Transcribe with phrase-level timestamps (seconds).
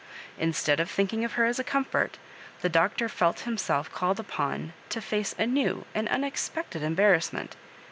[0.39, 2.17] Instead of thinking of her as a comfort,
[2.61, 7.55] the Doctor felt himself called upon to face a new and unexpected embarrass ment.